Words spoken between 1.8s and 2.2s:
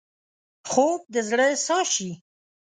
شي